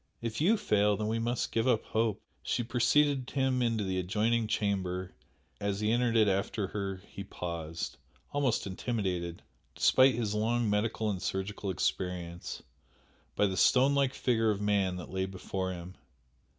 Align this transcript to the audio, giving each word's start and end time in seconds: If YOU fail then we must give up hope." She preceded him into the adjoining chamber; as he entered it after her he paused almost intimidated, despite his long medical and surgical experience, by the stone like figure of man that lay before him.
If 0.19 0.41
YOU 0.41 0.57
fail 0.57 0.97
then 0.97 1.07
we 1.07 1.19
must 1.19 1.51
give 1.51 1.67
up 1.67 1.85
hope." 1.85 2.23
She 2.41 2.63
preceded 2.63 3.29
him 3.29 3.61
into 3.61 3.83
the 3.83 3.99
adjoining 3.99 4.47
chamber; 4.47 5.13
as 5.59 5.79
he 5.79 5.91
entered 5.91 6.15
it 6.17 6.27
after 6.27 6.69
her 6.69 7.03
he 7.07 7.23
paused 7.23 7.97
almost 8.31 8.65
intimidated, 8.65 9.43
despite 9.75 10.15
his 10.15 10.33
long 10.33 10.67
medical 10.67 11.07
and 11.11 11.21
surgical 11.21 11.69
experience, 11.69 12.63
by 13.35 13.45
the 13.45 13.55
stone 13.55 13.93
like 13.93 14.15
figure 14.15 14.49
of 14.49 14.59
man 14.59 14.95
that 14.95 15.11
lay 15.13 15.27
before 15.27 15.71
him. 15.71 15.93